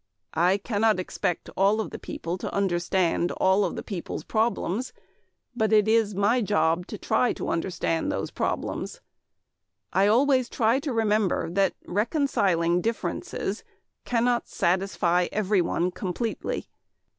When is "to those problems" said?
7.33-8.99